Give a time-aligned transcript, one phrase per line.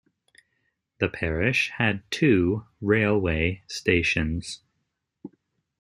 [0.97, 4.63] The parish had two railway stations.